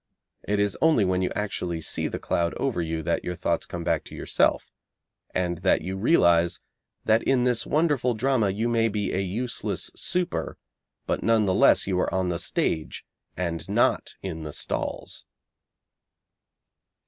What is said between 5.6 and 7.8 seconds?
you realise that in this